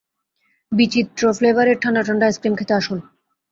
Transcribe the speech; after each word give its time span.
বিচিত্র 0.71 1.21
ফ্লেভারের 1.37 1.77
ঠাণ্ডা 1.81 2.01
ঠাণ্ডা 2.07 2.25
আইসক্রিম 2.27 2.53
খেতে 2.55 2.73
আসুন। 2.73 2.99